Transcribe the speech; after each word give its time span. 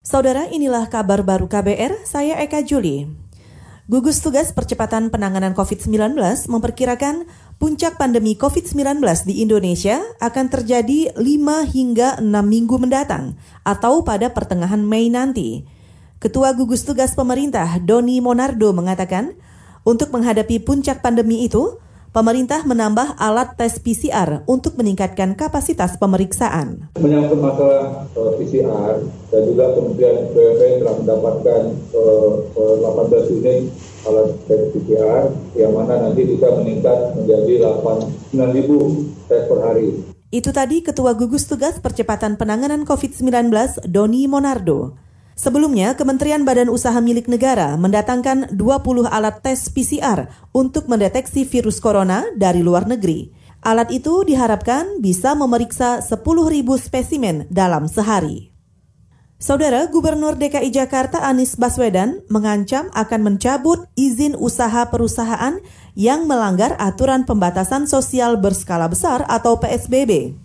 Saudara, 0.00 0.48
inilah 0.48 0.88
kabar 0.88 1.20
baru 1.20 1.44
KBR, 1.44 2.08
saya 2.08 2.40
Eka 2.40 2.64
Juli. 2.64 3.04
Gugus 3.84 4.24
Tugas 4.24 4.48
Percepatan 4.48 5.12
Penanganan 5.12 5.52
COVID-19 5.52 6.16
memperkirakan 6.48 7.28
puncak 7.60 8.00
pandemi 8.00 8.32
COVID-19 8.32 9.04
di 9.28 9.44
Indonesia 9.44 10.00
akan 10.24 10.48
terjadi 10.48 11.12
5 11.20 11.20
hingga 11.76 12.16
6 12.16 12.32
minggu 12.32 12.80
mendatang 12.80 13.36
atau 13.60 14.00
pada 14.00 14.32
pertengahan 14.32 14.80
Mei 14.80 15.12
nanti. 15.12 15.68
Ketua 16.16 16.56
Gugus 16.56 16.88
Tugas 16.88 17.12
Pemerintah 17.12 17.68
Doni 17.84 18.24
Monardo 18.24 18.72
mengatakan, 18.72 19.36
untuk 19.84 20.16
menghadapi 20.16 20.64
puncak 20.64 21.04
pandemi 21.04 21.44
itu, 21.44 21.76
pemerintah 22.10 22.66
menambah 22.66 23.14
alat 23.18 23.54
tes 23.54 23.78
PCR 23.78 24.42
untuk 24.50 24.74
meningkatkan 24.74 25.38
kapasitas 25.38 25.94
pemeriksaan. 25.94 26.90
Menyangkut 26.98 27.38
masalah 27.38 28.06
uh, 28.14 28.18
eh, 28.18 28.32
PCR 28.42 28.94
dan 29.30 29.42
juga 29.46 29.64
Kementerian 29.78 30.18
BUMN 30.34 30.74
telah 30.82 30.94
mendapatkan 30.98 31.62
uh, 31.94 32.30
uh, 32.58 33.06
18 33.06 33.36
unit 33.38 33.70
alat 34.06 34.28
tes 34.50 34.62
PCR 34.74 35.30
yang 35.54 35.72
mana 35.74 36.10
nanti 36.10 36.26
bisa 36.26 36.50
meningkat 36.58 37.14
menjadi 37.14 37.70
8 37.78 38.54
ribu 38.58 39.06
tes 39.30 39.46
per 39.46 39.58
hari. 39.62 40.02
Itu 40.30 40.54
tadi 40.54 40.82
Ketua 40.82 41.18
Gugus 41.18 41.50
Tugas 41.50 41.82
Percepatan 41.82 42.38
Penanganan 42.38 42.86
COVID-19 42.86 43.50
Doni 43.90 44.30
Monardo. 44.30 45.09
Sebelumnya, 45.40 45.96
Kementerian 45.96 46.44
Badan 46.44 46.68
Usaha 46.68 47.00
Milik 47.00 47.24
Negara 47.24 47.72
mendatangkan 47.80 48.52
20 48.60 49.08
alat 49.08 49.40
tes 49.40 49.72
PCR 49.72 50.28
untuk 50.52 50.84
mendeteksi 50.84 51.48
virus 51.48 51.80
corona 51.80 52.28
dari 52.36 52.60
luar 52.60 52.84
negeri. 52.84 53.32
Alat 53.64 53.88
itu 53.88 54.20
diharapkan 54.20 55.00
bisa 55.00 55.32
memeriksa 55.32 56.04
10.000 56.04 56.20
spesimen 56.76 57.48
dalam 57.48 57.88
sehari. 57.88 58.52
Saudara 59.40 59.88
Gubernur 59.88 60.36
DKI 60.36 60.68
Jakarta 60.76 61.24
Anies 61.24 61.56
Baswedan 61.56 62.20
mengancam 62.28 62.92
akan 62.92 63.32
mencabut 63.32 63.88
izin 63.96 64.36
usaha 64.36 64.92
perusahaan 64.92 65.56
yang 65.96 66.28
melanggar 66.28 66.76
aturan 66.76 67.24
pembatasan 67.24 67.88
sosial 67.88 68.36
berskala 68.36 68.92
besar 68.92 69.24
atau 69.24 69.56
PSBB. 69.56 70.36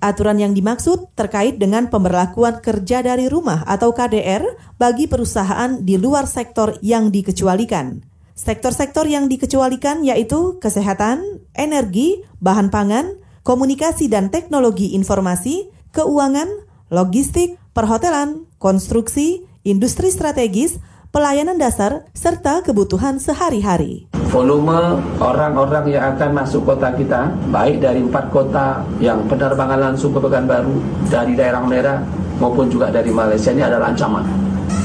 Aturan 0.00 0.40
yang 0.40 0.56
dimaksud 0.56 1.12
terkait 1.12 1.60
dengan 1.60 1.92
pemberlakuan 1.92 2.64
kerja 2.64 3.04
dari 3.04 3.28
rumah 3.28 3.60
atau 3.68 3.92
KDR 3.92 4.40
bagi 4.80 5.04
perusahaan 5.04 5.76
di 5.76 6.00
luar 6.00 6.24
sektor 6.24 6.80
yang 6.80 7.12
dikecualikan. 7.12 8.00
Sektor-sektor 8.32 9.04
yang 9.04 9.28
dikecualikan 9.28 10.00
yaitu 10.00 10.56
kesehatan, 10.56 11.44
energi, 11.52 12.24
bahan 12.40 12.72
pangan, 12.72 13.20
komunikasi 13.44 14.08
dan 14.08 14.32
teknologi 14.32 14.96
informasi, 14.96 15.68
keuangan, 15.92 16.48
logistik, 16.88 17.60
perhotelan, 17.76 18.48
konstruksi, 18.56 19.44
industri 19.68 20.08
strategis, 20.08 20.80
pelayanan 21.10 21.58
dasar, 21.58 22.06
serta 22.14 22.62
kebutuhan 22.62 23.18
sehari-hari 23.18 24.10
volume 24.30 25.02
orang-orang 25.18 25.90
yang 25.90 26.14
akan 26.14 26.30
masuk 26.38 26.62
kota 26.62 26.94
kita, 26.94 27.34
baik 27.50 27.82
dari 27.82 27.98
empat 27.98 28.30
kota 28.30 28.86
yang 29.02 29.26
penerbangan 29.26 29.90
langsung 29.90 30.14
ke 30.14 30.22
Pekanbaru, 30.22 30.78
dari 31.10 31.34
daerah 31.34 31.66
daerah 31.66 31.98
maupun 32.38 32.70
juga 32.70 32.94
dari 32.94 33.10
Malaysia 33.10 33.50
ini 33.50 33.66
adalah 33.66 33.90
ancaman. 33.90 34.22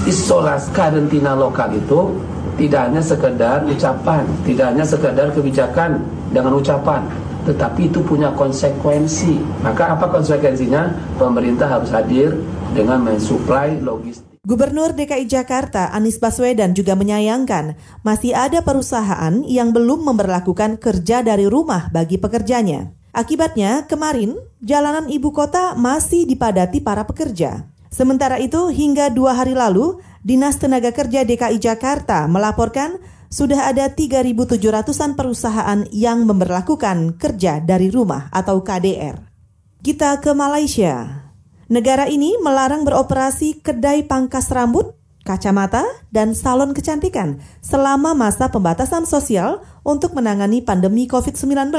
Isolasi 0.09 0.73
karantina 0.73 1.37
lokal 1.37 1.77
itu 1.77 2.09
tidak 2.57 2.89
hanya 2.89 3.01
sekedar 3.05 3.61
ucapan, 3.69 4.25
tidak 4.49 4.65
hanya 4.73 4.85
sekedar 4.85 5.27
kebijakan 5.29 6.01
dengan 6.33 6.57
ucapan, 6.57 7.05
tetapi 7.45 7.85
itu 7.85 8.01
punya 8.01 8.33
konsekuensi. 8.33 9.37
Maka 9.61 9.93
apa 9.93 10.09
konsekuensinya? 10.09 10.89
Pemerintah 11.21 11.69
harus 11.69 11.93
hadir 11.93 12.33
dengan 12.73 13.05
mensuplai 13.05 13.77
logistik. 13.77 14.34
Gubernur 14.45 14.93
DKI 14.93 15.25
Jakarta 15.25 15.89
Anies 15.89 16.21
Baswedan 16.21 16.77
juga 16.77 16.93
menyayangkan 16.93 17.73
masih 18.05 18.37
ada 18.37 18.61
perusahaan 18.61 19.41
yang 19.41 19.73
belum 19.73 20.05
memperlakukan 20.05 20.77
kerja 20.77 21.25
dari 21.25 21.49
rumah 21.49 21.89
bagi 21.89 22.21
pekerjanya. 22.21 22.93
Akibatnya, 23.09 23.89
kemarin 23.89 24.37
jalanan 24.61 25.09
ibu 25.09 25.33
kota 25.33 25.73
masih 25.73 26.29
dipadati 26.29 26.77
para 26.77 27.09
pekerja. 27.09 27.65
Sementara 27.89 28.37
itu, 28.37 28.69
hingga 28.69 29.09
dua 29.09 29.33
hari 29.33 29.57
lalu, 29.57 29.97
Dinas 30.21 30.61
Tenaga 30.61 30.93
Kerja 30.93 31.25
DKI 31.25 31.57
Jakarta 31.57 32.29
melaporkan 32.29 33.01
sudah 33.33 33.73
ada 33.73 33.89
3.700-an 33.89 35.17
perusahaan 35.17 35.89
yang 35.89 36.21
memperlakukan 36.29 37.17
kerja 37.17 37.65
dari 37.65 37.89
rumah 37.89 38.29
atau 38.29 38.61
KDR. 38.61 39.25
Kita 39.81 40.21
ke 40.21 40.37
Malaysia. 40.37 41.24
Negara 41.75 42.07
ini 42.07 42.39
melarang 42.39 42.87
beroperasi 42.87 43.59
kedai 43.59 44.07
pangkas 44.07 44.47
rambut, 44.47 44.95
kacamata, 45.27 45.83
dan 46.07 46.31
salon 46.31 46.71
kecantikan 46.71 47.43
selama 47.59 48.15
masa 48.15 48.47
pembatasan 48.47 49.03
sosial 49.03 49.59
untuk 49.83 50.15
menangani 50.15 50.63
pandemi 50.63 51.03
COVID-19. 51.03 51.75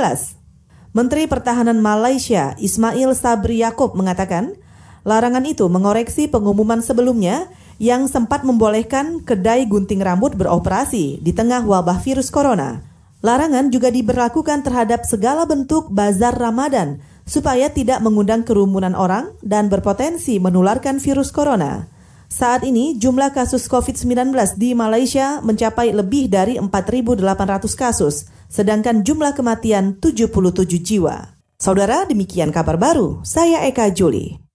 Menteri 0.92 1.24
Pertahanan 1.24 1.80
Malaysia 1.80 2.52
Ismail 2.60 3.16
Sabri 3.16 3.64
Yaakob 3.64 3.96
mengatakan, 3.96 4.60
larangan 5.00 5.48
itu 5.48 5.64
mengoreksi 5.72 6.28
pengumuman 6.28 6.84
sebelumnya 6.84 7.48
yang 7.80 8.04
sempat 8.04 8.44
membolehkan 8.44 9.24
kedai 9.24 9.64
gunting 9.64 10.04
rambut 10.04 10.36
beroperasi 10.36 11.24
di 11.24 11.32
tengah 11.32 11.64
wabah 11.64 12.04
virus 12.04 12.28
corona. 12.28 12.84
Larangan 13.24 13.72
juga 13.72 13.88
diberlakukan 13.88 14.60
terhadap 14.60 15.08
segala 15.08 15.48
bentuk 15.48 15.88
bazar 15.88 16.36
Ramadan 16.36 17.00
supaya 17.26 17.68
tidak 17.74 17.98
mengundang 18.00 18.46
kerumunan 18.46 18.94
orang 18.94 19.34
dan 19.42 19.66
berpotensi 19.66 20.38
menularkan 20.38 21.02
virus 21.02 21.34
corona. 21.34 21.90
Saat 22.26 22.62
ini 22.66 22.94
jumlah 22.98 23.34
kasus 23.34 23.66
COVID-19 23.70 24.34
di 24.58 24.74
Malaysia 24.74 25.42
mencapai 25.42 25.94
lebih 25.94 26.30
dari 26.30 26.58
4.800 26.58 27.22
kasus, 27.74 28.26
sedangkan 28.46 29.02
jumlah 29.02 29.34
kematian 29.34 29.98
77 29.98 30.30
jiwa. 30.78 31.34
Saudara, 31.58 32.06
demikian 32.06 32.50
kabar 32.54 32.78
baru. 32.78 33.22
Saya 33.22 33.66
Eka 33.66 33.90
Juli. 33.94 34.45